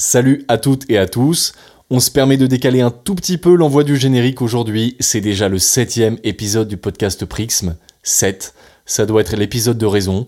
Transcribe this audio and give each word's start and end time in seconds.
Salut 0.00 0.46
à 0.48 0.56
toutes 0.56 0.90
et 0.90 0.96
à 0.96 1.06
tous. 1.06 1.52
On 1.90 2.00
se 2.00 2.10
permet 2.10 2.38
de 2.38 2.46
décaler 2.46 2.80
un 2.80 2.90
tout 2.90 3.14
petit 3.14 3.36
peu 3.36 3.54
l'envoi 3.54 3.84
du 3.84 3.98
générique 3.98 4.40
aujourd'hui. 4.40 4.96
C'est 4.98 5.20
déjà 5.20 5.50
le 5.50 5.58
septième 5.58 6.16
épisode 6.24 6.68
du 6.68 6.78
podcast 6.78 7.26
Prixm. 7.26 7.76
7. 8.02 8.54
Ça 8.86 9.04
doit 9.04 9.20
être 9.20 9.36
l'épisode 9.36 9.76
de 9.76 9.84
raison. 9.84 10.26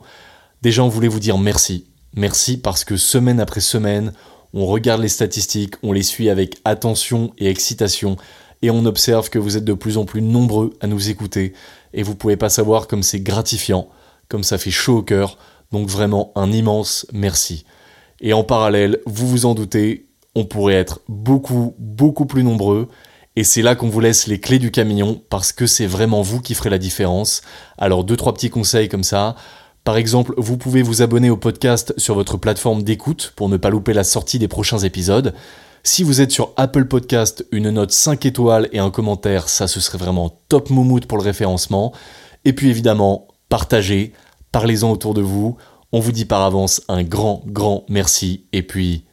Déjà, 0.61 0.85
on 0.85 0.90
voulait 0.90 1.08
vous 1.08 1.21
dire 1.21 1.38
merci. 1.38 1.87
Merci 2.14 2.58
parce 2.58 2.85
que 2.85 2.98
semaine 2.98 3.40
après 3.40 3.62
semaine, 3.62 4.12
on 4.53 4.66
regarde 4.66 5.00
les 5.00 5.08
statistiques, 5.08 5.77
on 5.83 5.93
les 5.93 6.03
suit 6.03 6.29
avec 6.29 6.59
attention 6.67 7.33
et 7.39 7.49
excitation, 7.49 8.19
et 8.61 8.71
on 8.71 8.85
observe 8.85 9.31
que 9.31 9.39
vous 9.39 9.57
êtes 9.57 9.65
de 9.65 9.73
plus 9.73 9.97
en 9.97 10.04
plus 10.04 10.21
nombreux 10.21 10.75
à 10.83 10.87
nous 10.87 11.09
écouter, 11.09 11.54
et 11.95 12.03
vous 12.03 12.15
pouvez 12.15 12.37
pas 12.37 12.51
savoir 12.51 12.89
comme 12.89 13.03
c'est 13.03 13.21
gratifiant, 13.21 13.89
comme 14.29 14.45
ça 14.45 14.59
fait 14.59 14.71
chaud 14.71 14.99
au 14.99 15.03
cœur, 15.03 15.39
donc 15.73 15.89
vraiment 15.89 16.30
un 16.37 16.52
immense 16.52 17.07
merci. 17.15 17.65
Et 18.23 18.33
en 18.33 18.45
parallèle, 18.45 19.01
vous 19.05 19.27
vous 19.27 19.47
en 19.47 19.55
doutez, 19.55 20.07
on 20.34 20.45
pourrait 20.45 20.75
être 20.75 21.01
beaucoup, 21.09 21.75
beaucoup 21.79 22.25
plus 22.25 22.45
nombreux. 22.45 22.89
Et 23.35 23.45
c'est 23.45 23.63
là 23.63 23.75
qu'on 23.75 23.89
vous 23.89 24.01
laisse 24.01 24.27
les 24.27 24.39
clés 24.39 24.59
du 24.59 24.71
camion 24.71 25.21
parce 25.29 25.53
que 25.53 25.67
c'est 25.67 25.87
vraiment 25.87 26.23
vous 26.23 26.41
qui 26.41 26.55
ferez 26.55 26.71
la 26.71 26.79
différence. 26.79 27.43
Alors 27.79 28.05
deux, 28.05 28.16
trois 28.16 28.33
petits 28.33 28.51
conseils 28.51 28.89
comme 28.89 29.05
ça. 29.05 29.35
Par 29.85 29.97
exemple, 29.97 30.35
vous 30.37 30.57
pouvez 30.57 30.83
vous 30.83 31.03
abonner 31.03 31.30
au 31.30 31.37
podcast 31.37 31.93
sur 31.97 32.15
votre 32.15 32.37
plateforme 32.37 32.85
d'écoute 32.85 33.33
pour 33.35 33.49
ne 33.49 33.57
pas 33.57 33.71
louper 33.71 33.93
la 33.93 34.05
sortie 34.05 34.39
des 34.39 34.49
prochains 34.49 34.79
épisodes. 34.79 35.35
Si 35.83 36.05
vous 36.05 36.21
êtes 36.21 36.30
sur 36.30 36.52
Apple 36.57 36.85
Podcast, 36.85 37.45
une 37.51 37.71
note 37.71 37.91
5 37.91 38.25
étoiles 38.25 38.69
et 38.73 38.79
un 38.79 38.91
commentaire, 38.91 39.49
ça 39.49 39.66
ce 39.66 39.80
serait 39.80 39.99
vraiment 39.99 40.39
top 40.49 40.71
moumoute 40.71 41.07
pour 41.07 41.19
le 41.19 41.25
référencement. 41.25 41.93
Et 42.45 42.52
puis 42.52 42.71
évidemment, 42.71 43.27
partagez, 43.49 44.13
parlez-en 44.52 44.93
autour 44.93 45.15
de 45.15 45.23
vous. 45.23 45.57
On 45.95 46.01
vous 46.01 46.12
dit 46.12 46.24
par 46.24 46.41
avance 46.41 46.80
un 46.88 47.02
grand, 47.02 47.42
grand 47.46 47.84
merci. 47.91 48.46
Et 48.55 48.62
puis, 48.62 49.05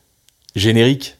générique 0.55 1.17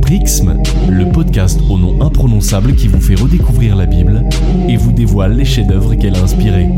Prixm, 0.00 0.62
le 0.88 1.12
podcast 1.12 1.60
au 1.68 1.76
nom 1.76 2.00
imprononçable 2.00 2.74
qui 2.76 2.88
vous 2.88 3.00
fait 3.00 3.14
redécouvrir 3.14 3.76
la 3.76 3.84
Bible 3.84 4.26
et 4.70 4.78
vous 4.78 4.92
dévoile 4.92 5.36
les 5.36 5.44
chefs-d'œuvre 5.44 5.94
qu'elle 5.96 6.16
a 6.16 6.22
inspirés. 6.22 6.70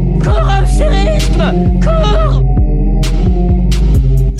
Cours, 1.80 2.42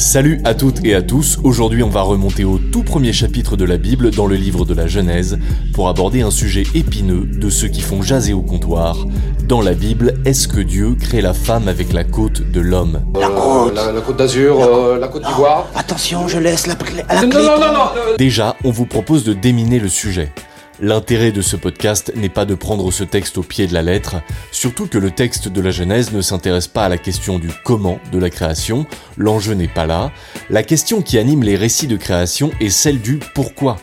Salut 0.03 0.41
à 0.45 0.55
toutes 0.55 0.85
et 0.85 0.97
à 0.97 1.03
tous, 1.03 1.39
aujourd'hui 1.45 1.85
on 1.85 1.89
va 1.89 2.03
remonter 2.03 2.45
au 2.45 2.59
tout 2.59 2.83
premier 2.83 3.13
chapitre 3.13 3.57
de 3.57 3.65
la 3.65 3.79
Bible 3.79 4.11
dans 4.11 4.27
le 4.27 4.35
livre 4.35 4.65
de 4.65 4.75
la 4.75 4.89
Genèse 4.89 5.39
pour 5.73 5.89
aborder 5.89 6.23
un 6.23 6.33
sujet 6.33 6.65
épineux 6.75 7.25
de 7.25 7.49
ceux 7.49 7.69
qui 7.69 7.83
font 7.83 8.03
jaser 8.03 8.33
au 8.33 8.43
comptoir. 8.43 9.07
Dans 9.43 9.61
la 9.61 9.75
Bible, 9.75 10.15
est-ce 10.25 10.49
que 10.49 10.61
Dieu 10.61 10.95
crée 10.99 11.21
la 11.21 11.35
femme 11.35 11.69
avec 11.69 11.93
la 11.93 12.05
côte 12.05 12.51
de 12.51 12.61
l'homme 12.61 13.03
La 13.19 13.29
côte 13.29 13.75
La, 13.75 13.93
la 13.93 14.01
côte 14.01 14.17
d'Azur, 14.17 14.63
euh, 14.63 14.99
la 14.99 15.09
côte 15.09 15.25
d'Ivoire. 15.25 15.67
Attention, 15.75 16.29
je 16.29 16.39
laisse 16.39 16.67
la, 16.67 16.75
clé- 16.75 17.03
la 17.09 17.23
Non, 17.23 17.29
clé. 17.29 17.43
non, 17.43 17.59
non, 17.59 17.73
non, 17.73 17.81
euh, 17.97 18.17
Déjà, 18.17 18.57
on 18.65 18.71
vous 18.71 18.87
propose 18.87 19.25
de 19.25 19.33
déminer 19.35 19.79
le 19.79 19.89
sujet. 19.89 20.33
L'intérêt 20.81 21.33
de 21.33 21.43
ce 21.43 21.57
podcast 21.57 22.13
n'est 22.17 22.29
pas 22.31 22.45
de 22.45 22.55
prendre 22.55 22.91
ce 22.91 23.05
texte 23.05 23.37
au 23.39 23.43
pied 23.43 23.67
de 23.67 23.75
la 23.75 23.83
lettre, 23.83 24.17
surtout 24.53 24.87
que 24.87 24.99
le 24.99 25.11
texte 25.11 25.49
de 25.49 25.61
la 25.61 25.71
Genèse 25.71 26.13
ne 26.13 26.23
s'intéresse 26.23 26.67
pas 26.67 26.85
à 26.85 26.89
la 26.89 26.99
question 26.99 27.39
du 27.39 27.51
comment 27.65 27.99
de 28.11 28.19
la 28.19 28.31
création, 28.31 28.87
l'enjeu 29.17 29.55
n'est 29.55 29.69
pas 29.69 29.87
là. 29.87 30.11
La 30.51 30.63
question 30.63 31.03
qui 31.03 31.19
anime 31.19 31.43
les 31.43 31.57
récits 31.57 31.87
de 31.89 31.97
création 31.97 32.51
est 32.61 32.71
celle 32.71 33.01
du 33.01 33.21
pourquoi. 33.35 33.77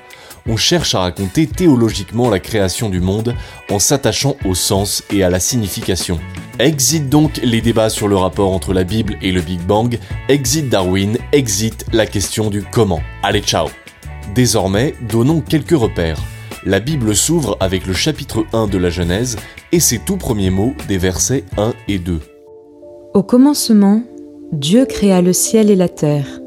On 0.47 0.57
cherche 0.57 0.95
à 0.95 0.99
raconter 0.99 1.47
théologiquement 1.47 2.29
la 2.29 2.39
création 2.39 2.89
du 2.89 3.01
monde 3.01 3.35
en 3.69 3.79
s'attachant 3.79 4.35
au 4.45 4.55
sens 4.55 5.03
et 5.11 5.23
à 5.23 5.29
la 5.29 5.39
signification. 5.39 6.19
Exit 6.59 7.07
donc 7.07 7.39
les 7.43 7.61
débats 7.61 7.89
sur 7.89 8.07
le 8.07 8.17
rapport 8.17 8.51
entre 8.51 8.73
la 8.73 8.83
Bible 8.83 9.15
et 9.21 9.31
le 9.31 9.41
Big 9.41 9.61
Bang, 9.61 9.97
exit 10.27 10.67
Darwin, 10.67 11.17
exit 11.31 11.85
la 11.93 12.05
question 12.05 12.49
du 12.49 12.63
comment. 12.63 13.01
Allez, 13.23 13.41
ciao 13.41 13.67
Désormais, 14.35 14.93
donnons 15.09 15.41
quelques 15.41 15.77
repères. 15.77 16.19
La 16.65 16.79
Bible 16.79 17.15
s'ouvre 17.15 17.55
avec 17.61 17.87
le 17.87 17.93
chapitre 17.93 18.45
1 18.51 18.67
de 18.67 18.78
la 18.78 18.89
Genèse 18.89 19.38
et 19.72 19.79
ses 19.79 19.99
tout 19.99 20.17
premiers 20.17 20.49
mots 20.49 20.73
des 20.88 20.97
versets 20.97 21.45
1 21.57 21.73
et 21.88 21.99
2. 21.99 22.19
Au 23.13 23.23
commencement, 23.23 24.03
Dieu 24.51 24.85
créa 24.85 25.22
le 25.22 25.31
ciel 25.31 25.69
et 25.72 25.75
la 25.75 25.89
terre. 25.89 26.41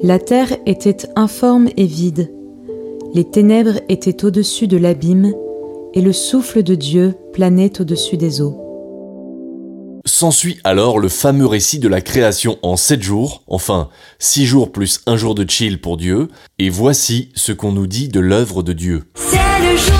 La 0.00 0.20
terre 0.20 0.56
était 0.66 1.08
informe 1.16 1.68
et 1.76 1.86
vide. 1.86 2.30
Les 3.14 3.24
ténèbres 3.24 3.80
étaient 3.88 4.24
au-dessus 4.24 4.68
de 4.68 4.76
l'abîme, 4.76 5.32
et 5.94 6.02
le 6.02 6.12
souffle 6.12 6.62
de 6.62 6.74
Dieu 6.74 7.14
planait 7.32 7.80
au-dessus 7.80 8.18
des 8.18 8.42
eaux. 8.42 8.56
S'ensuit 10.04 10.58
alors 10.62 10.98
le 10.98 11.08
fameux 11.08 11.46
récit 11.46 11.78
de 11.78 11.88
la 11.88 12.00
création 12.00 12.58
en 12.62 12.76
7 12.76 13.02
jours, 13.02 13.42
enfin 13.46 13.88
6 14.18 14.44
jours 14.44 14.72
plus 14.72 15.00
un 15.06 15.16
jour 15.16 15.34
de 15.34 15.48
chill 15.48 15.80
pour 15.80 15.96
Dieu, 15.96 16.28
et 16.58 16.68
voici 16.68 17.30
ce 17.34 17.52
qu'on 17.52 17.72
nous 17.72 17.86
dit 17.86 18.08
de 18.08 18.20
l'œuvre 18.20 18.62
de 18.62 18.74
Dieu. 18.74 19.04
C'est 19.14 19.36
le 19.36 19.76
jour 19.76 19.97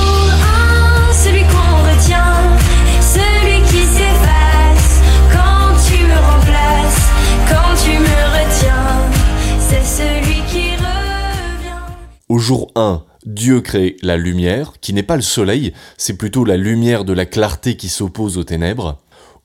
jour 12.49 12.73
1, 12.77 13.05
Dieu 13.27 13.61
crée 13.61 13.97
la 14.01 14.17
lumière, 14.17 14.73
qui 14.81 14.95
n'est 14.95 15.03
pas 15.03 15.17
le 15.17 15.23
soleil, 15.23 15.75
c'est 15.99 16.17
plutôt 16.17 16.47
la 16.47 16.57
lumière 16.57 17.05
de 17.05 17.13
la 17.13 17.27
clarté 17.27 17.77
qui 17.77 17.91
s'oppose 17.91 18.39
aux 18.39 18.45
ténèbres. 18.45 19.03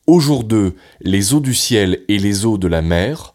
Au 0.08 0.22
jour 0.22 0.46
2, 0.46 0.74
les 1.02 1.34
eaux 1.34 1.42
du 1.42 1.54
ciel 1.54 2.00
et 2.08 2.18
les 2.18 2.46
eaux 2.46 2.58
de 2.58 2.70
la 2.70 2.82
mer. 2.82 3.34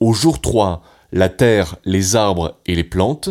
Au 0.00 0.14
jour 0.14 0.40
3, 0.40 0.82
la 1.12 1.28
terre, 1.28 1.76
les 1.84 2.16
arbres 2.16 2.56
et 2.64 2.74
les 2.74 2.82
plantes. 2.82 3.28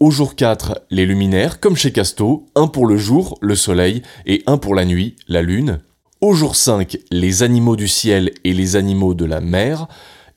Au 0.00 0.10
jour 0.10 0.36
4, 0.36 0.80
les 0.88 1.04
luminaires, 1.04 1.60
comme 1.60 1.76
chez 1.76 1.92
Casto, 1.92 2.46
un 2.54 2.66
pour 2.66 2.86
le 2.86 2.96
jour, 2.96 3.36
le 3.42 3.56
soleil, 3.56 4.00
et 4.24 4.42
un 4.46 4.56
pour 4.56 4.74
la 4.74 4.86
nuit, 4.86 5.16
la 5.28 5.42
lune. 5.42 5.80
Au 6.22 6.32
jour 6.32 6.56
5, 6.56 6.96
les 7.10 7.42
animaux 7.42 7.76
du 7.76 7.88
ciel 7.88 8.30
et 8.44 8.54
les 8.54 8.74
animaux 8.74 9.12
de 9.12 9.26
la 9.26 9.42
mer. 9.42 9.86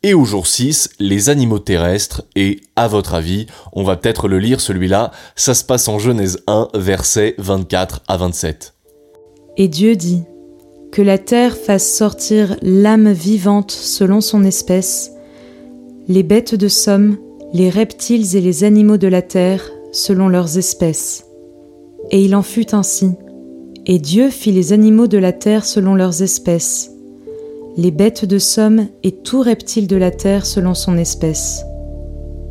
Et 0.02 0.14
au 0.14 0.24
jour 0.24 0.48
6, 0.48 0.92
les 1.00 1.30
animaux 1.30 1.60
terrestres. 1.60 2.24
Et, 2.38 2.62
à 2.78 2.88
votre 2.88 3.14
avis, 3.14 3.48
on 3.74 3.84
va 3.84 3.98
peut-être 3.98 4.30
le 4.30 4.40
lire 4.40 4.62
celui-là, 4.62 5.12
ça 5.36 5.54
se 5.54 5.66
passe 5.66 5.90
en 5.90 6.00
Genèse 6.00 6.42
1, 6.48 6.70
versets 6.74 7.36
24 7.38 8.04
à 8.08 8.16
27. 8.16 8.76
Et 9.58 9.68
Dieu 9.68 9.98
dit 9.98 10.24
Que 10.94 11.02
la 11.02 11.18
terre 11.18 11.58
fasse 11.58 11.94
sortir 11.94 12.56
l'âme 12.62 13.12
vivante 13.12 13.72
selon 13.72 14.22
son 14.22 14.46
espèce, 14.46 15.12
les 16.08 16.24
bêtes 16.24 16.56
de 16.56 16.70
somme, 16.70 17.18
les 17.52 17.70
reptiles 17.70 18.38
et 18.38 18.42
les 18.42 18.64
animaux 18.64 18.98
de 18.98 19.10
la 19.10 19.22
terre 19.22 19.70
selon 19.92 20.30
leurs 20.30 20.58
espèces. 20.58 21.26
Et 22.10 22.24
il 22.24 22.36
en 22.36 22.44
fut 22.44 22.74
ainsi. 22.74 23.12
Et 23.86 24.00
Dieu 24.00 24.30
fit 24.30 24.54
les 24.54 24.72
animaux 24.72 25.08
de 25.08 25.18
la 25.18 25.34
terre 25.34 25.66
selon 25.66 25.94
leurs 25.94 26.22
espèces, 26.22 26.92
les 27.78 27.92
bêtes 27.92 28.26
de 28.26 28.40
somme 28.40 28.88
et 29.04 29.12
tout 29.12 29.42
reptile 29.42 29.88
de 29.88 29.96
la 29.96 30.12
terre 30.12 30.46
selon 30.46 30.74
son 30.74 30.98
espèce. 30.98 31.64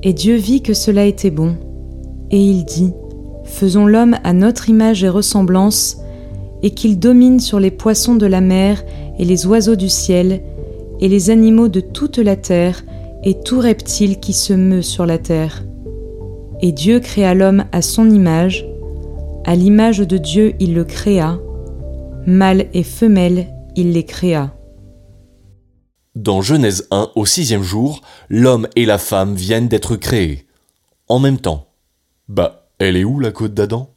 Et 0.02 0.12
Dieu 0.12 0.36
vit 0.36 0.62
que 0.62 0.74
cela 0.74 1.04
était 1.04 1.30
bon. 1.30 1.56
Et 2.30 2.40
il 2.40 2.64
dit, 2.64 2.92
Faisons 3.44 3.86
l'homme 3.86 4.16
à 4.24 4.32
notre 4.32 4.68
image 4.68 5.02
et 5.02 5.08
ressemblance, 5.08 5.98
et 6.62 6.70
qu'il 6.70 6.98
domine 6.98 7.40
sur 7.40 7.58
les 7.60 7.70
poissons 7.70 8.14
de 8.14 8.26
la 8.26 8.40
mer 8.40 8.84
et 9.18 9.24
les 9.24 9.46
oiseaux 9.46 9.76
du 9.76 9.88
ciel, 9.88 10.42
et 11.00 11.08
les 11.08 11.30
animaux 11.30 11.68
de 11.68 11.80
toute 11.80 12.18
la 12.18 12.36
terre, 12.36 12.84
et 13.24 13.34
tout 13.34 13.58
reptile 13.58 14.20
qui 14.20 14.32
se 14.32 14.52
meut 14.52 14.82
sur 14.82 15.06
la 15.06 15.18
terre. 15.18 15.64
Et 16.60 16.72
Dieu 16.72 17.00
créa 17.00 17.34
l'homme 17.34 17.64
à 17.72 17.82
son 17.82 18.10
image, 18.10 18.66
à 19.44 19.54
l'image 19.56 19.98
de 19.98 20.18
Dieu 20.18 20.54
il 20.60 20.74
le 20.74 20.84
créa, 20.84 21.38
mâle 22.26 22.66
et 22.74 22.82
femelle 22.82 23.46
il 23.76 23.92
les 23.92 24.04
créa. 24.04 24.52
Dans 26.14 26.42
Genèse 26.42 26.88
1, 26.90 27.10
au 27.14 27.26
sixième 27.26 27.62
jour, 27.62 28.00
l'homme 28.28 28.66
et 28.76 28.86
la 28.86 28.98
femme 28.98 29.34
viennent 29.34 29.68
d'être 29.68 29.96
créés. 29.96 30.46
En 31.06 31.18
même 31.18 31.38
temps. 31.38 31.68
Bah, 32.28 32.70
elle 32.78 32.96
est 32.96 33.04
où 33.04 33.20
la 33.20 33.30
côte 33.30 33.54
d'Adam? 33.54 33.94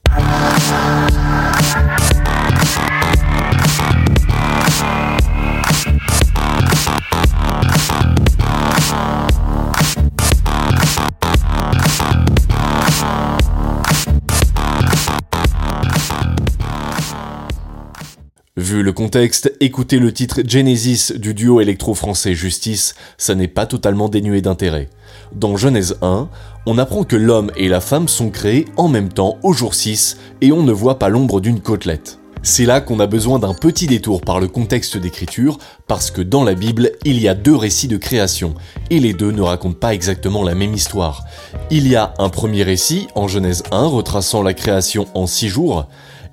Vu 18.71 18.83
le 18.83 18.93
contexte, 18.93 19.53
écouter 19.59 19.99
le 19.99 20.13
titre 20.13 20.43
Genesis 20.47 21.11
du 21.17 21.33
duo 21.33 21.59
électro-français 21.59 22.35
Justice, 22.35 22.95
ça 23.17 23.35
n'est 23.35 23.49
pas 23.49 23.65
totalement 23.65 24.07
dénué 24.07 24.39
d'intérêt. 24.41 24.87
Dans 25.35 25.57
Genèse 25.57 25.97
1, 26.01 26.29
on 26.65 26.77
apprend 26.77 27.03
que 27.03 27.17
l'homme 27.17 27.51
et 27.57 27.67
la 27.67 27.81
femme 27.81 28.07
sont 28.07 28.29
créés 28.29 28.63
en 28.77 28.87
même 28.87 29.09
temps 29.09 29.39
au 29.43 29.51
jour 29.51 29.75
6 29.75 30.15
et 30.39 30.53
on 30.53 30.63
ne 30.63 30.71
voit 30.71 30.99
pas 30.99 31.09
l'ombre 31.09 31.41
d'une 31.41 31.59
côtelette. 31.59 32.19
C'est 32.43 32.65
là 32.65 32.79
qu'on 32.79 33.01
a 33.01 33.07
besoin 33.07 33.39
d'un 33.39 33.53
petit 33.53 33.87
détour 33.87 34.21
par 34.21 34.39
le 34.39 34.47
contexte 34.47 34.97
d'écriture, 34.97 35.59
parce 35.87 36.09
que 36.09 36.21
dans 36.21 36.45
la 36.45 36.55
Bible, 36.55 36.91
il 37.03 37.19
y 37.19 37.27
a 37.27 37.35
deux 37.35 37.55
récits 37.55 37.89
de 37.89 37.97
création, 37.97 38.55
et 38.89 38.99
les 38.99 39.13
deux 39.13 39.31
ne 39.31 39.41
racontent 39.41 39.77
pas 39.77 39.93
exactement 39.93 40.43
la 40.43 40.55
même 40.55 40.73
histoire. 40.73 41.25
Il 41.69 41.87
y 41.87 41.95
a 41.97 42.13
un 42.17 42.29
premier 42.29 42.63
récit, 42.63 43.07
en 43.15 43.27
Genèse 43.27 43.63
1, 43.71 43.85
retraçant 43.85 44.41
la 44.41 44.55
création 44.55 45.07
en 45.13 45.27
six 45.27 45.49
jours, 45.49 45.87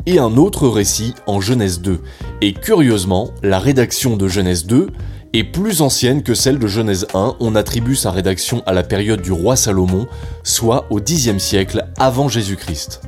et 0.09 0.19
un 0.19 0.39
autre 0.39 0.69
récit 0.69 1.13
en 1.27 1.39
Genèse 1.39 1.83
2. 1.83 2.01
Et 2.41 2.55
curieusement, 2.55 3.31
la 3.43 3.59
rédaction 3.59 4.17
de 4.17 4.27
Genèse 4.27 4.65
2 4.65 4.89
est 5.35 5.45
plus 5.45 5.83
ancienne 5.83 6.23
que 6.23 6.33
celle 6.33 6.59
de 6.59 6.67
Genèse 6.67 7.07
1, 7.13 7.37
on 7.41 7.55
attribue 7.55 7.95
sa 7.95 8.11
rédaction 8.11 8.63
à 8.65 8.73
la 8.73 8.83
période 8.83 9.21
du 9.21 9.33
roi 9.33 9.55
Salomon, 9.55 10.07
soit 10.45 10.87
au 10.89 10.99
Xe 10.99 11.37
siècle 11.37 11.85
avant 11.99 12.27
Jésus-Christ. 12.27 13.03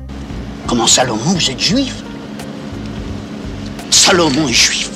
Comment 0.67 0.85
Salomon, 0.85 1.17
vous 1.17 1.49
êtes 1.49 1.59
juif? 1.59 2.03
Salomon 3.89 4.47
est 4.47 4.53
juif. 4.53 4.91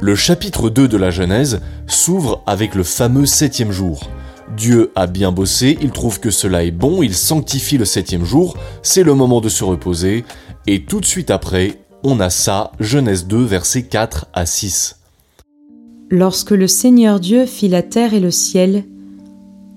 Le 0.00 0.14
chapitre 0.14 0.70
2 0.70 0.88
de 0.88 0.96
la 0.96 1.10
Genèse 1.10 1.60
s'ouvre 1.86 2.42
avec 2.46 2.74
le 2.74 2.84
fameux 2.84 3.26
septième 3.26 3.70
jour. 3.70 4.08
Dieu 4.56 4.92
a 4.94 5.06
bien 5.06 5.32
bossé, 5.32 5.76
il 5.82 5.90
trouve 5.90 6.20
que 6.20 6.30
cela 6.30 6.64
est 6.64 6.70
bon, 6.70 7.02
il 7.02 7.14
sanctifie 7.14 7.78
le 7.78 7.84
septième 7.84 8.24
jour, 8.24 8.56
c'est 8.82 9.02
le 9.02 9.14
moment 9.14 9.40
de 9.40 9.48
se 9.48 9.64
reposer, 9.64 10.24
et 10.66 10.84
tout 10.84 11.00
de 11.00 11.06
suite 11.06 11.30
après, 11.30 11.80
on 12.02 12.20
a 12.20 12.30
ça, 12.30 12.72
Genèse 12.80 13.26
2, 13.26 13.42
versets 13.42 13.84
4 13.84 14.26
à 14.32 14.46
6. 14.46 15.00
Lorsque 16.10 16.52
le 16.52 16.68
Seigneur 16.68 17.20
Dieu 17.20 17.46
fit 17.46 17.68
la 17.68 17.82
terre 17.82 18.14
et 18.14 18.20
le 18.20 18.30
ciel, 18.30 18.84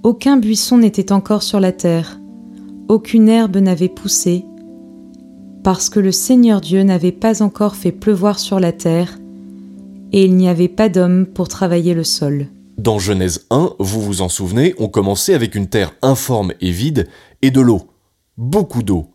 aucun 0.03 0.37
buisson 0.37 0.77
n'était 0.77 1.11
encore 1.11 1.43
sur 1.43 1.59
la 1.59 1.71
terre, 1.71 2.19
aucune 2.87 3.29
herbe 3.29 3.57
n'avait 3.57 3.89
poussé, 3.89 4.45
parce 5.63 5.89
que 5.89 5.99
le 5.99 6.11
Seigneur 6.11 6.61
Dieu 6.61 6.83
n'avait 6.83 7.11
pas 7.11 7.41
encore 7.41 7.75
fait 7.75 7.91
pleuvoir 7.91 8.39
sur 8.39 8.59
la 8.59 8.71
terre, 8.71 9.17
et 10.11 10.25
il 10.25 10.35
n'y 10.35 10.47
avait 10.47 10.67
pas 10.67 10.89
d'homme 10.89 11.25
pour 11.25 11.47
travailler 11.47 11.93
le 11.93 12.03
sol. 12.03 12.47
Dans 12.77 12.97
Genèse 12.97 13.45
1, 13.49 13.73
vous 13.79 14.01
vous 14.01 14.21
en 14.21 14.29
souvenez, 14.29 14.73
on 14.77 14.87
commençait 14.87 15.33
avec 15.33 15.53
une 15.55 15.67
terre 15.67 15.93
informe 16.01 16.53
et 16.61 16.71
vide, 16.71 17.07
et 17.41 17.51
de 17.51 17.61
l'eau. 17.61 17.87
Beaucoup 18.37 18.83
d'eau. 18.83 19.07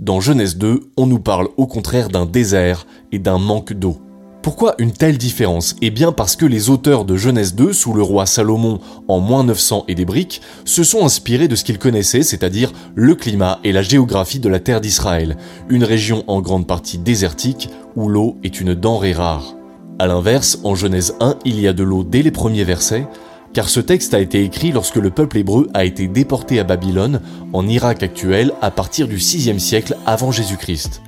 Dans 0.00 0.18
Genèse 0.18 0.56
2, 0.56 0.80
on 0.96 1.06
nous 1.06 1.18
parle 1.18 1.48
au 1.58 1.66
contraire 1.66 2.08
d'un 2.08 2.24
désert 2.24 2.86
et 3.12 3.18
d'un 3.18 3.36
manque 3.36 3.74
d'eau. 3.74 3.98
Pourquoi 4.40 4.74
une 4.78 4.92
telle 4.92 5.18
différence? 5.18 5.76
Eh 5.82 5.90
bien 5.90 6.10
parce 6.10 6.36
que 6.36 6.46
les 6.46 6.70
auteurs 6.70 7.04
de 7.04 7.18
Genèse 7.18 7.54
2, 7.54 7.74
sous 7.74 7.92
le 7.92 8.02
roi 8.02 8.24
Salomon 8.24 8.80
en 9.08 9.20
moins 9.20 9.44
900 9.44 9.84
et 9.88 9.94
des 9.94 10.06
briques, 10.06 10.40
se 10.64 10.84
sont 10.84 11.04
inspirés 11.04 11.48
de 11.48 11.54
ce 11.54 11.64
qu'ils 11.64 11.78
connaissaient, 11.78 12.22
c'est-à-dire 12.22 12.72
le 12.94 13.14
climat 13.14 13.58
et 13.62 13.72
la 13.72 13.82
géographie 13.82 14.40
de 14.40 14.48
la 14.48 14.58
terre 14.58 14.80
d'Israël, 14.80 15.36
une 15.68 15.84
région 15.84 16.24
en 16.28 16.40
grande 16.40 16.66
partie 16.66 16.96
désertique 16.96 17.68
où 17.94 18.08
l'eau 18.08 18.38
est 18.42 18.58
une 18.58 18.74
denrée 18.74 19.12
rare. 19.12 19.54
A 19.98 20.06
l'inverse, 20.06 20.60
en 20.64 20.74
Genèse 20.74 21.14
1, 21.20 21.36
il 21.44 21.60
y 21.60 21.68
a 21.68 21.74
de 21.74 21.82
l'eau 21.82 22.04
dès 22.04 22.22
les 22.22 22.30
premiers 22.30 22.64
versets, 22.64 23.06
car 23.52 23.68
ce 23.68 23.80
texte 23.80 24.14
a 24.14 24.20
été 24.20 24.42
écrit 24.42 24.72
lorsque 24.72 24.96
le 24.96 25.10
peuple 25.10 25.38
hébreu 25.38 25.68
a 25.74 25.84
été 25.84 26.06
déporté 26.06 26.60
à 26.60 26.64
Babylone, 26.64 27.20
en 27.52 27.66
Irak 27.66 28.02
actuel, 28.02 28.52
à 28.62 28.70
partir 28.70 29.08
du 29.08 29.16
6e 29.16 29.58
siècle 29.58 29.96
avant 30.06 30.30
Jésus-Christ 30.30 31.02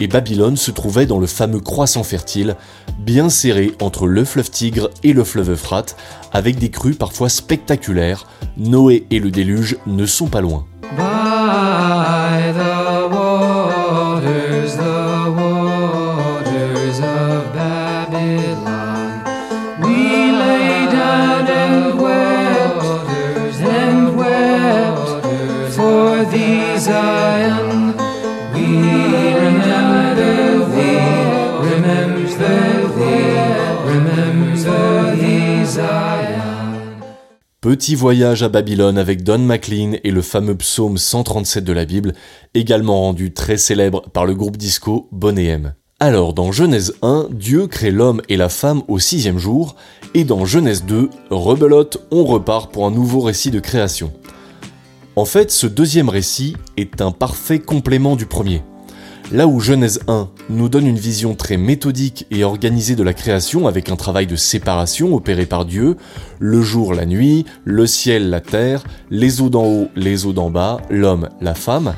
et 0.00 0.08
Babylone 0.08 0.56
se 0.56 0.70
trouvait 0.70 1.06
dans 1.06 1.18
le 1.18 1.26
fameux 1.26 1.60
croissant 1.60 2.02
fertile, 2.02 2.56
bien 2.98 3.28
serré 3.28 3.72
entre 3.80 4.06
le 4.06 4.24
fleuve 4.24 4.50
Tigre 4.50 4.90
et 5.02 5.12
le 5.12 5.24
fleuve 5.24 5.52
Euphrate, 5.52 5.96
avec 6.32 6.58
des 6.58 6.70
crues 6.70 6.94
parfois 6.94 7.28
spectaculaires. 7.28 8.26
Noé 8.56 9.06
et 9.10 9.18
le 9.18 9.30
déluge 9.30 9.76
ne 9.86 10.06
sont 10.06 10.28
pas 10.28 10.40
loin. 10.40 10.66
Petit 37.60 37.94
voyage 37.94 38.42
à 38.42 38.48
Babylone 38.48 38.98
avec 38.98 39.22
Don 39.22 39.38
McLean 39.38 39.92
et 40.02 40.10
le 40.10 40.20
fameux 40.20 40.56
psaume 40.56 40.98
137 40.98 41.62
de 41.62 41.72
la 41.72 41.84
Bible, 41.84 42.12
également 42.54 43.02
rendu 43.02 43.32
très 43.32 43.56
célèbre 43.56 44.02
par 44.12 44.26
le 44.26 44.34
groupe 44.34 44.56
disco 44.56 45.08
Bonnet 45.12 45.46
M. 45.46 45.74
Alors, 46.00 46.34
dans 46.34 46.50
Genèse 46.50 46.94
1, 47.02 47.28
Dieu 47.30 47.68
crée 47.68 47.92
l'homme 47.92 48.20
et 48.28 48.36
la 48.36 48.48
femme 48.48 48.82
au 48.88 48.98
sixième 48.98 49.38
jour, 49.38 49.76
et 50.12 50.24
dans 50.24 50.44
Genèse 50.44 50.84
2, 50.84 51.08
rebelote, 51.30 52.04
on 52.10 52.24
repart 52.24 52.72
pour 52.72 52.84
un 52.84 52.90
nouveau 52.90 53.20
récit 53.20 53.52
de 53.52 53.60
création. 53.60 54.12
En 55.16 55.24
fait, 55.24 55.52
ce 55.52 55.68
deuxième 55.68 56.08
récit 56.08 56.56
est 56.76 57.00
un 57.00 57.12
parfait 57.12 57.60
complément 57.60 58.16
du 58.16 58.26
premier. 58.26 58.62
Là 59.32 59.46
où 59.46 59.60
Genèse 59.60 60.00
1 60.08 60.28
nous 60.50 60.68
donne 60.68 60.86
une 60.86 60.98
vision 60.98 61.34
très 61.36 61.56
méthodique 61.56 62.26
et 62.32 62.42
organisée 62.42 62.96
de 62.96 63.02
la 63.04 63.14
création 63.14 63.68
avec 63.68 63.90
un 63.90 63.96
travail 63.96 64.26
de 64.26 64.34
séparation 64.34 65.14
opéré 65.14 65.46
par 65.46 65.66
Dieu, 65.66 65.96
le 66.40 66.60
jour, 66.62 66.94
la 66.94 67.06
nuit, 67.06 67.46
le 67.64 67.86
ciel, 67.86 68.28
la 68.28 68.40
terre, 68.40 68.82
les 69.08 69.40
eaux 69.40 69.50
d'en 69.50 69.64
haut, 69.64 69.88
les 69.94 70.26
eaux 70.26 70.32
d'en 70.32 70.50
bas, 70.50 70.78
l'homme, 70.90 71.28
la 71.40 71.54
femme, 71.54 71.94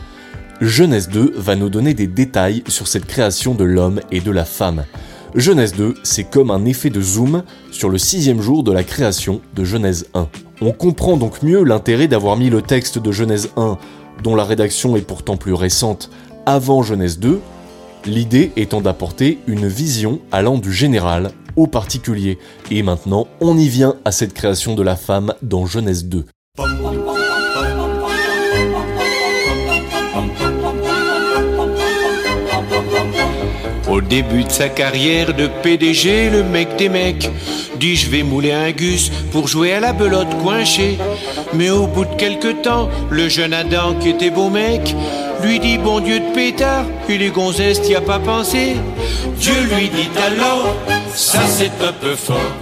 Genèse 0.61 1.09
2 1.09 1.35
va 1.37 1.57
nous 1.57 1.69
donner 1.71 1.95
des 1.95 2.07
détails 2.07 2.63
sur 2.69 2.87
cette 2.87 3.07
création 3.07 3.55
de 3.55 3.65
l'homme 3.65 4.01
et 4.11 4.21
de 4.21 4.31
la 4.31 4.45
femme. 4.45 4.85
Genèse 5.35 5.75
2, 5.75 5.95
c'est 6.03 6.25
comme 6.25 6.51
un 6.51 6.65
effet 6.65 6.91
de 6.91 7.01
zoom 7.01 7.43
sur 7.71 7.89
le 7.89 7.99
sixième 7.99 8.41
jour 8.41 8.63
de 8.63 8.73
la 8.73 8.85
création 8.85 9.41
de 9.55 9.65
Genèse 9.65 10.07
1. 10.15 10.29
On 10.63 10.73
comprend 10.73 11.19
donc 11.19 11.43
mieux 11.43 11.63
l'intérêt 11.65 12.09
d'avoir 12.09 12.37
mis 12.37 12.49
le 12.49 12.63
texte 12.63 12.99
de 12.99 13.13
Genèse 13.13 13.51
1, 13.57 13.77
dont 14.23 14.35
la 14.35 14.45
rédaction 14.45 14.97
est 14.97 15.03
pourtant 15.03 15.37
plus 15.37 15.53
récente, 15.53 16.11
avant 16.47 16.83
Genèse 16.83 17.19
2, 17.19 17.41
l'idée 18.07 18.53
étant 18.57 18.81
d'apporter 18.81 19.39
une 19.47 19.67
vision 19.67 20.21
allant 20.33 20.57
du 20.57 20.73
général 20.73 21.33
au 21.57 21.67
particulier. 21.67 22.39
Et 22.71 22.83
maintenant, 22.83 23.27
on 23.41 23.59
y 23.59 23.69
vient 23.69 23.97
à 24.07 24.13
cette 24.13 24.33
création 24.33 24.75
de 24.75 24.83
la 24.83 24.97
femme 24.97 25.35
dans 25.43 25.67
Genèse 25.67 26.07
2. 26.07 26.25
Début 34.09 34.45
de 34.45 34.51
sa 34.51 34.69
carrière 34.69 35.35
de 35.35 35.49
PDG, 35.63 36.31
le 36.31 36.43
mec 36.43 36.77
des 36.77 36.89
mecs 36.89 37.31
dit 37.79 37.97
je 37.97 38.11
vais 38.11 38.23
mouler 38.23 38.53
un 38.53 38.71
gus 38.71 39.11
pour 39.31 39.49
jouer 39.49 39.73
à 39.73 39.81
la 39.81 39.93
belote 39.93 40.35
coinchée. 40.43 40.99
Mais 41.55 41.71
au 41.71 41.87
bout 41.87 42.05
de 42.05 42.15
quelques 42.17 42.63
temps, 42.63 42.89
le 43.11 43.29
jeune 43.29 43.53
Adam 43.53 43.95
qui 43.95 44.11
était 44.11 44.31
beau 44.31 44.49
mec 44.49 44.95
lui 45.43 45.61
dit 45.61 45.79
bon 45.79 46.01
Dieu 46.01 46.21
de 46.21 46.35
pétard, 46.35 46.87
et 47.09 47.19
les 47.19 47.31
gonzesses 47.31 47.83
t'y 47.83 47.95
a 47.95 48.01
pas 48.01 48.19
pensé? 48.19 48.77
Dieu 49.39 49.55
lui 49.75 49.89
dit 49.89 50.09
alors, 50.27 50.75
ça 51.15 51.47
c'est 51.47 51.85
un 51.85 51.93
peu 51.93 52.15
fort. 52.15 52.53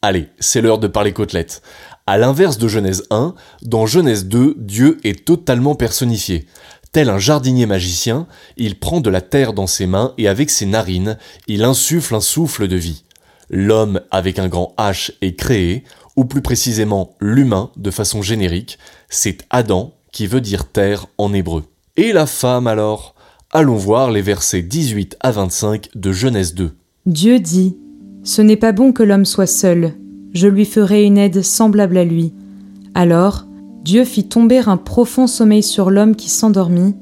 Allez, 0.00 0.28
c'est 0.38 0.60
l'heure 0.60 0.78
de 0.78 0.86
parler 0.86 1.12
côtelettes. 1.12 1.60
À 2.06 2.16
l'inverse 2.16 2.56
de 2.56 2.68
Genèse 2.68 3.04
1, 3.10 3.34
dans 3.62 3.84
Genèse 3.84 4.26
2, 4.26 4.54
Dieu 4.56 4.98
est 5.04 5.26
totalement 5.26 5.74
personnifié. 5.74 6.46
Tel 6.92 7.10
un 7.10 7.18
jardinier 7.18 7.66
magicien, 7.66 8.26
il 8.56 8.78
prend 8.78 9.00
de 9.00 9.10
la 9.10 9.20
terre 9.20 9.52
dans 9.52 9.66
ses 9.66 9.86
mains 9.86 10.14
et 10.18 10.28
avec 10.28 10.50
ses 10.50 10.66
narines, 10.66 11.18
il 11.46 11.64
insuffle 11.64 12.14
un 12.14 12.20
souffle 12.20 12.66
de 12.68 12.76
vie. 12.76 13.04
L'homme 13.50 14.00
avec 14.10 14.38
un 14.38 14.48
grand 14.48 14.74
H 14.78 15.12
est 15.20 15.34
créé, 15.34 15.84
ou 16.16 16.24
plus 16.24 16.42
précisément 16.42 17.14
l'humain 17.20 17.70
de 17.76 17.90
façon 17.90 18.22
générique, 18.22 18.78
c'est 19.08 19.38
Adam 19.50 19.94
qui 20.12 20.26
veut 20.26 20.40
dire 20.40 20.66
terre 20.68 21.06
en 21.18 21.32
hébreu. 21.32 21.64
Et 21.96 22.12
la 22.12 22.26
femme 22.26 22.66
alors? 22.66 23.14
Allons 23.50 23.76
voir 23.76 24.10
les 24.10 24.20
versets 24.20 24.62
18 24.62 25.16
à 25.20 25.30
25 25.30 25.88
de 25.94 26.12
Genèse 26.12 26.54
2. 26.54 26.76
Dieu 27.06 27.40
dit 27.40 27.76
Ce 28.24 28.42
n'est 28.42 28.56
pas 28.56 28.72
bon 28.72 28.92
que 28.92 29.02
l'homme 29.02 29.24
soit 29.24 29.46
seul, 29.46 29.94
je 30.34 30.48
lui 30.48 30.66
ferai 30.66 31.04
une 31.04 31.16
aide 31.16 31.42
semblable 31.42 31.96
à 31.96 32.04
lui. 32.04 32.34
Alors, 32.94 33.46
Dieu 33.88 34.04
fit 34.04 34.28
tomber 34.28 34.68
un 34.68 34.76
profond 34.76 35.26
sommeil 35.26 35.62
sur 35.62 35.90
l'homme 35.90 36.14
qui 36.14 36.28
s'endormit, 36.28 36.94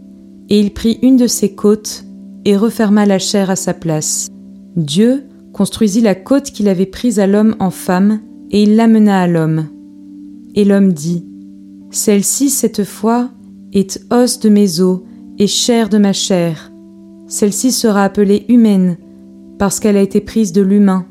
et 0.49 0.61
il 0.61 0.73
prit 0.73 1.01
une 1.03 1.17
de 1.17 1.27
ses 1.27 1.53
côtes 1.53 2.05
et 2.45 2.57
referma 2.57 3.07
la 3.07 3.19
chair 3.19 3.51
à 3.51 3.57
sa 3.57 3.75
place. 3.75 4.29
Dieu 4.77 5.25
construisit 5.53 6.01
la 6.01 6.15
côte 6.15 6.53
qu'il 6.53 6.69
avait 6.69 6.87
prise 6.87 7.19
à 7.19 7.27
l'homme 7.27 7.57
en 7.59 7.71
femme, 7.71 8.21
et 8.53 8.63
il 8.63 8.77
l'amena 8.77 9.21
à 9.21 9.27
l'homme. 9.27 9.67
Et 10.55 10.65
l'homme 10.65 10.93
dit 10.93 11.27
Celle-ci, 11.91 12.51
cette 12.51 12.85
fois, 12.85 13.31
est 13.73 14.07
os 14.13 14.39
de 14.39 14.49
mes 14.49 14.81
os 14.81 15.01
et 15.41 15.49
chair 15.49 15.89
de 15.89 15.99
ma 15.99 16.13
chair. 16.13 16.71
Celle-ci 17.27 17.73
sera 17.73 18.05
appelée 18.05 18.45
humaine, 18.49 18.97
parce 19.59 19.81
qu'elle 19.81 19.97
a 19.97 20.03
été 20.03 20.21
prise 20.21 20.53
de 20.53 20.63
l'humain. 20.63 21.05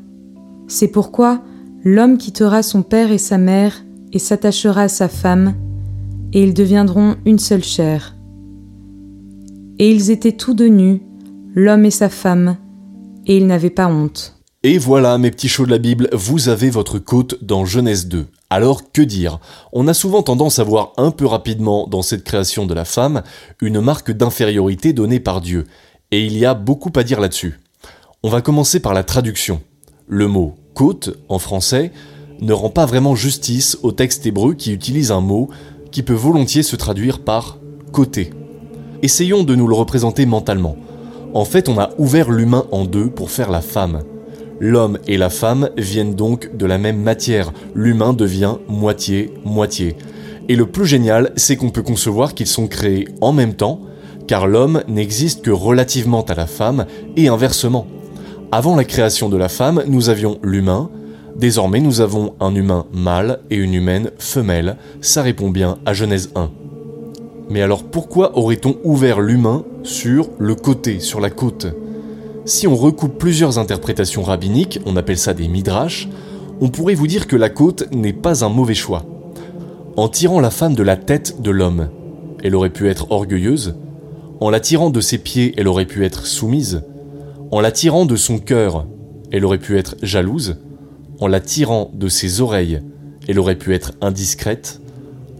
C'est 0.68 0.88
pourquoi 0.88 1.42
l'homme 1.84 2.16
quittera 2.16 2.62
son 2.62 2.80
père 2.80 3.12
et 3.12 3.18
sa 3.18 3.36
mère 3.36 3.84
et 4.14 4.18
s'attachera 4.18 4.82
à 4.82 4.88
sa 4.88 5.08
femme, 5.08 5.52
et 6.36 6.42
ils 6.42 6.52
deviendront 6.52 7.16
une 7.24 7.38
seule 7.38 7.64
chair. 7.64 8.14
Et 9.78 9.90
ils 9.90 10.10
étaient 10.10 10.36
tous 10.36 10.52
deux 10.52 10.68
nus, 10.68 11.00
l'homme 11.54 11.86
et 11.86 11.90
sa 11.90 12.10
femme, 12.10 12.58
et 13.26 13.38
ils 13.38 13.46
n'avaient 13.46 13.70
pas 13.70 13.88
honte. 13.88 14.34
Et 14.62 14.76
voilà, 14.76 15.16
mes 15.16 15.30
petits 15.30 15.48
chauds 15.48 15.64
de 15.64 15.70
la 15.70 15.78
Bible, 15.78 16.10
vous 16.12 16.50
avez 16.50 16.68
votre 16.68 16.98
côte 16.98 17.42
dans 17.42 17.64
Genèse 17.64 18.06
2. 18.08 18.26
Alors 18.50 18.92
que 18.92 19.00
dire? 19.00 19.38
On 19.72 19.88
a 19.88 19.94
souvent 19.94 20.22
tendance 20.22 20.58
à 20.58 20.64
voir 20.64 20.92
un 20.98 21.10
peu 21.10 21.24
rapidement 21.24 21.86
dans 21.86 22.02
cette 22.02 22.22
création 22.22 22.66
de 22.66 22.74
la 22.74 22.84
femme 22.84 23.22
une 23.62 23.80
marque 23.80 24.10
d'infériorité 24.10 24.92
donnée 24.92 25.20
par 25.20 25.40
Dieu. 25.40 25.64
Et 26.10 26.22
il 26.26 26.36
y 26.36 26.44
a 26.44 26.52
beaucoup 26.52 26.92
à 26.96 27.02
dire 27.02 27.18
là-dessus. 27.18 27.58
On 28.22 28.28
va 28.28 28.42
commencer 28.42 28.80
par 28.80 28.92
la 28.92 29.04
traduction. 29.04 29.62
Le 30.06 30.28
mot 30.28 30.54
côte 30.74 31.16
en 31.30 31.38
français 31.38 31.92
ne 32.42 32.52
rend 32.52 32.68
pas 32.68 32.84
vraiment 32.84 33.14
justice 33.14 33.78
au 33.82 33.92
texte 33.92 34.26
hébreu 34.26 34.52
qui 34.52 34.72
utilise 34.74 35.10
un 35.10 35.22
mot 35.22 35.48
qui 35.96 36.02
peut 36.02 36.12
volontiers 36.12 36.62
se 36.62 36.76
traduire 36.76 37.20
par 37.20 37.56
côté. 37.90 38.28
Essayons 39.00 39.44
de 39.44 39.54
nous 39.54 39.66
le 39.66 39.74
représenter 39.74 40.26
mentalement. 40.26 40.76
En 41.32 41.46
fait, 41.46 41.70
on 41.70 41.78
a 41.78 41.88
ouvert 41.96 42.30
l'humain 42.30 42.66
en 42.70 42.84
deux 42.84 43.08
pour 43.08 43.30
faire 43.30 43.50
la 43.50 43.62
femme. 43.62 44.02
L'homme 44.60 44.98
et 45.08 45.16
la 45.16 45.30
femme 45.30 45.70
viennent 45.78 46.14
donc 46.14 46.54
de 46.54 46.66
la 46.66 46.76
même 46.76 47.00
matière. 47.00 47.50
L'humain 47.74 48.12
devient 48.12 48.56
moitié-moitié. 48.68 49.96
Et 50.50 50.54
le 50.54 50.66
plus 50.66 50.84
génial, 50.84 51.32
c'est 51.36 51.56
qu'on 51.56 51.70
peut 51.70 51.80
concevoir 51.80 52.34
qu'ils 52.34 52.46
sont 52.46 52.66
créés 52.66 53.08
en 53.22 53.32
même 53.32 53.54
temps, 53.54 53.80
car 54.26 54.46
l'homme 54.46 54.82
n'existe 54.88 55.40
que 55.40 55.50
relativement 55.50 56.26
à 56.26 56.34
la 56.34 56.46
femme 56.46 56.84
et 57.16 57.28
inversement. 57.28 57.86
Avant 58.52 58.76
la 58.76 58.84
création 58.84 59.30
de 59.30 59.38
la 59.38 59.48
femme, 59.48 59.82
nous 59.86 60.10
avions 60.10 60.38
l'humain, 60.42 60.90
désormais 61.38 61.80
nous 61.80 62.00
avons 62.00 62.34
un 62.40 62.54
humain 62.54 62.86
mâle 62.92 63.40
et 63.50 63.56
une 63.56 63.74
humaine 63.74 64.10
femelle, 64.18 64.76
ça 65.00 65.22
répond 65.22 65.50
bien 65.50 65.78
à 65.86 65.92
Genèse 65.92 66.30
1. 66.34 66.50
Mais 67.50 67.62
alors 67.62 67.84
pourquoi 67.84 68.36
aurait-on 68.36 68.76
ouvert 68.84 69.20
l'humain 69.20 69.64
sur 69.82 70.30
le 70.38 70.54
côté, 70.54 71.00
sur 71.00 71.20
la 71.20 71.30
côte? 71.30 71.66
Si 72.44 72.66
on 72.66 72.76
recoupe 72.76 73.18
plusieurs 73.18 73.58
interprétations 73.58 74.22
rabbiniques, 74.22 74.80
on 74.86 74.96
appelle 74.96 75.18
ça 75.18 75.34
des 75.34 75.48
midrash, 75.48 76.08
on 76.60 76.68
pourrait 76.68 76.94
vous 76.94 77.06
dire 77.06 77.26
que 77.26 77.36
la 77.36 77.48
côte 77.48 77.92
n'est 77.92 78.12
pas 78.12 78.44
un 78.44 78.48
mauvais 78.48 78.74
choix. 78.74 79.04
En 79.96 80.08
tirant 80.08 80.40
la 80.40 80.50
femme 80.50 80.74
de 80.74 80.82
la 80.82 80.96
tête 80.96 81.40
de 81.40 81.50
l'homme, 81.50 81.88
elle 82.42 82.54
aurait 82.54 82.70
pu 82.70 82.88
être 82.88 83.10
orgueilleuse, 83.10 83.74
en 84.40 84.50
la 84.50 84.60
tirant 84.60 84.90
de 84.90 85.00
ses 85.00 85.18
pieds, 85.18 85.54
elle 85.56 85.68
aurait 85.68 85.86
pu 85.86 86.04
être 86.04 86.26
soumise, 86.26 86.82
en 87.50 87.60
la 87.60 87.72
tirant 87.72 88.06
de 88.06 88.16
son 88.16 88.38
cœur, 88.38 88.86
elle 89.32 89.44
aurait 89.44 89.58
pu 89.58 89.78
être 89.78 89.96
jalouse, 90.02 90.56
en 91.20 91.26
la 91.26 91.40
tirant 91.40 91.90
de 91.94 92.08
ses 92.08 92.40
oreilles, 92.40 92.80
elle 93.28 93.38
aurait 93.38 93.56
pu 93.56 93.74
être 93.74 93.92
indiscrète, 94.00 94.80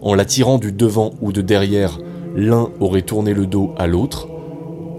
en 0.02 0.14
la 0.14 0.24
tirant 0.24 0.58
du 0.58 0.72
devant 0.72 1.12
ou 1.20 1.32
de 1.32 1.40
derrière, 1.40 1.98
l'un 2.34 2.68
aurait 2.80 3.02
tourné 3.02 3.34
le 3.34 3.46
dos 3.46 3.72
à 3.78 3.86
l'autre, 3.86 4.28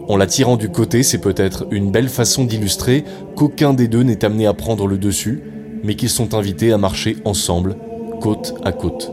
en 0.10 0.16
la 0.16 0.26
tirant 0.26 0.56
du 0.56 0.70
côté, 0.70 1.04
c'est 1.04 1.18
peut-être 1.18 1.68
une 1.70 1.92
belle 1.92 2.08
façon 2.08 2.46
d'illustrer 2.46 3.04
qu'aucun 3.36 3.74
des 3.74 3.90
deux 3.90 4.04
n'est 4.04 4.24
amené 4.24 4.46
à 4.46 4.54
prendre 4.54 4.88
le 4.88 4.98
dessus, 4.98 5.44
mais 5.84 5.96
qu'ils 5.96 6.10
sont 6.10 6.34
invités 6.34 6.72
à 6.72 6.78
marcher 6.78 7.18
ensemble, 7.26 7.76
côte 8.22 8.54
à 8.64 8.72
côte. 8.72 9.12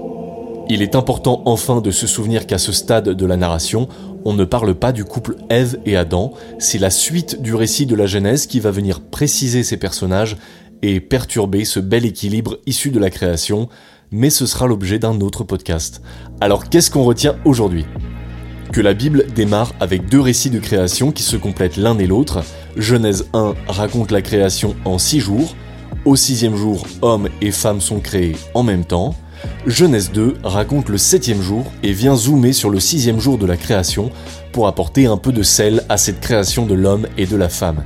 Il 0.71 0.83
est 0.83 0.95
important 0.95 1.43
enfin 1.47 1.81
de 1.81 1.91
se 1.91 2.07
souvenir 2.07 2.47
qu'à 2.47 2.59
ce 2.59 2.71
stade 2.71 3.09
de 3.09 3.27
la 3.27 3.37
narration, 3.37 3.89
on 4.25 4.35
ne 4.35 4.45
parle 4.45 4.75
pas 4.75 4.93
du 4.93 5.05
couple 5.05 5.37
Ève 5.51 5.79
et 5.85 5.97
Adam, 5.97 6.33
c'est 6.59 6.79
la 6.79 6.91
suite 6.91 7.43
du 7.43 7.55
récit 7.55 7.87
de 7.87 7.97
la 7.97 8.07
Genèse 8.07 8.47
qui 8.47 8.61
va 8.61 8.71
venir 8.71 9.01
préciser 9.01 9.65
ces 9.65 9.77
personnages 9.77 10.37
et 10.83 11.01
perturber 11.01 11.65
ce 11.65 11.81
bel 11.81 12.05
équilibre 12.05 12.59
issu 12.67 12.91
de 12.91 12.99
la 12.99 13.11
création, 13.11 13.69
mais 14.11 14.31
ce 14.31 14.47
sera 14.47 14.67
l'objet 14.67 14.99
d'un 14.99 15.21
autre 15.21 15.45
podcast. 15.45 16.03
Alors 16.41 16.69
qu'est-ce 16.69 16.91
qu'on 16.91 17.05
retient 17.05 17.37
aujourd'hui? 17.45 17.87
Que 18.73 18.81
la 18.81 18.95
Bible 18.95 19.27
démarre 19.35 19.73
avec 19.81 20.09
deux 20.09 20.21
récits 20.21 20.51
de 20.51 20.59
création 20.59 21.13
qui 21.13 21.23
se 21.23 21.37
complètent 21.37 21.77
l'un 21.77 21.99
et 21.99 22.07
l'autre. 22.07 22.43
Genèse 22.77 23.29
1 23.33 23.55
raconte 23.69 24.11
la 24.11 24.23
création 24.23 24.75
en 24.85 24.99
six 24.99 25.21
jours. 25.21 25.55
Au 26.05 26.17
sixième 26.17 26.57
jour, 26.57 26.87
hommes 27.01 27.29
et 27.41 27.51
femmes 27.51 27.81
sont 27.81 28.01
créés 28.01 28.37
en 28.55 28.63
même 28.63 28.85
temps. 28.85 29.15
Genèse 29.67 30.11
2 30.13 30.39
raconte 30.43 30.89
le 30.89 30.99
septième 30.99 31.41
jour 31.41 31.71
et 31.83 31.93
vient 31.93 32.17
zoomer 32.17 32.53
sur 32.53 32.71
le 32.71 32.81
sixième 32.81 33.21
jour 33.21 33.39
de 33.39 33.47
la 33.47 33.57
création 33.57 34.11
pour 34.53 34.67
apporter 34.67 35.07
un 35.07 35.17
peu 35.17 35.33
de 35.33 35.43
sel 35.43 35.85
à 35.89 35.97
cette 35.97 36.21
création 36.21 36.67
de 36.67 36.75
l'homme 36.75 37.07
et 37.17 37.27
de 37.27 37.37
la 37.37 37.49
femme. 37.49 37.85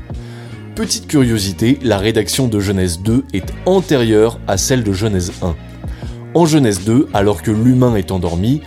Petite 0.79 1.09
curiosité, 1.09 1.77
la 1.83 1.99
rédaction 1.99 2.47
de 2.47 2.61
Genèse 2.61 3.01
2 3.01 3.25
est 3.33 3.53
antérieure 3.67 4.39
à 4.47 4.57
celle 4.57 4.85
de 4.85 4.93
Genèse 4.93 5.33
1. 5.43 5.57
En 6.35 6.47
Genèse 6.47 6.85
2, 6.85 7.09
alors 7.13 7.43
que 7.43 7.51
l'humain 7.51 7.97
est 7.97 8.13
endormi, 8.13 8.61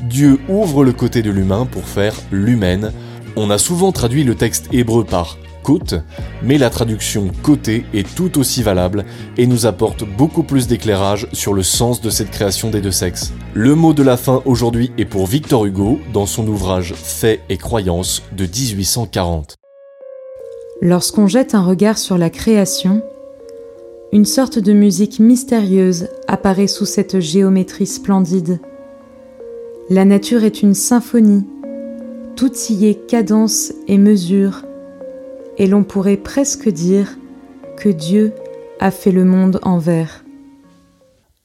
Dieu 0.00 0.38
ouvre 0.48 0.82
le 0.82 0.94
côté 0.94 1.20
de 1.20 1.30
l'humain 1.30 1.66
pour 1.70 1.86
faire 1.86 2.14
l'humaine. 2.32 2.90
On 3.36 3.50
a 3.50 3.58
souvent 3.58 3.92
traduit 3.92 4.24
le 4.24 4.34
texte 4.34 4.70
hébreu 4.72 5.04
par 5.04 5.36
côte, 5.62 5.96
mais 6.42 6.56
la 6.56 6.70
traduction 6.70 7.30
côté 7.42 7.84
est 7.92 8.14
tout 8.14 8.38
aussi 8.38 8.62
valable 8.62 9.04
et 9.36 9.46
nous 9.46 9.66
apporte 9.66 10.04
beaucoup 10.04 10.44
plus 10.44 10.68
d'éclairage 10.68 11.28
sur 11.34 11.52
le 11.52 11.62
sens 11.62 12.00
de 12.00 12.08
cette 12.08 12.30
création 12.30 12.70
des 12.70 12.80
deux 12.80 12.92
sexes. 12.92 13.34
Le 13.52 13.74
mot 13.74 13.92
de 13.92 14.02
la 14.02 14.16
fin 14.16 14.40
aujourd'hui 14.46 14.90
est 14.96 15.04
pour 15.04 15.26
Victor 15.26 15.66
Hugo 15.66 16.00
dans 16.14 16.24
son 16.24 16.48
ouvrage 16.48 16.94
Faits 16.94 17.42
et 17.50 17.58
croyances 17.58 18.22
de 18.32 18.44
1840. 18.46 19.57
Lorsqu'on 20.80 21.26
jette 21.26 21.56
un 21.56 21.64
regard 21.64 21.98
sur 21.98 22.18
la 22.18 22.30
création, 22.30 23.02
une 24.12 24.24
sorte 24.24 24.60
de 24.60 24.72
musique 24.72 25.18
mystérieuse 25.18 26.08
apparaît 26.28 26.68
sous 26.68 26.86
cette 26.86 27.18
géométrie 27.18 27.86
splendide. 27.86 28.60
La 29.90 30.04
nature 30.04 30.44
est 30.44 30.62
une 30.62 30.74
symphonie, 30.74 31.44
tout 32.36 32.52
y 32.70 32.86
est 32.86 33.06
cadence 33.08 33.72
et 33.88 33.98
mesure, 33.98 34.64
et 35.56 35.66
l'on 35.66 35.82
pourrait 35.82 36.16
presque 36.16 36.68
dire 36.68 37.18
que 37.76 37.88
Dieu 37.88 38.32
a 38.78 38.92
fait 38.92 39.12
le 39.12 39.24
monde 39.24 39.58
en 39.64 39.78
verre. 39.78 40.22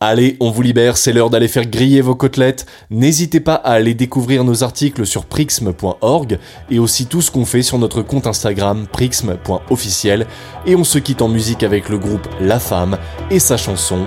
Allez, 0.05 0.35
on 0.41 0.51
vous 0.51 0.61
libère, 0.61 0.97
c'est 0.97 1.13
l'heure 1.13 1.29
d'aller 1.29 1.47
faire 1.47 1.65
griller 1.65 2.01
vos 2.01 2.13
côtelettes. 2.13 2.65
N'hésitez 2.89 3.39
pas 3.39 3.53
à 3.53 3.71
aller 3.71 3.93
découvrir 3.93 4.43
nos 4.43 4.61
articles 4.61 5.05
sur 5.05 5.23
prixme.org 5.23 6.39
et 6.69 6.77
aussi 6.77 7.05
tout 7.05 7.21
ce 7.21 7.31
qu'on 7.31 7.45
fait 7.45 7.61
sur 7.61 7.77
notre 7.77 8.01
compte 8.01 8.27
Instagram 8.27 8.85
prixme.officiel. 8.91 10.27
Et 10.65 10.75
on 10.75 10.83
se 10.83 10.99
quitte 10.99 11.21
en 11.21 11.29
musique 11.29 11.63
avec 11.63 11.87
le 11.87 11.97
groupe 11.97 12.27
La 12.41 12.59
Femme 12.59 12.97
et 13.31 13.39
sa 13.39 13.55
chanson 13.55 14.03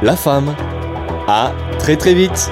La 0.00 0.16
Femme. 0.16 0.54
À 1.28 1.52
très 1.78 1.98
très 1.98 2.14
vite 2.14 2.50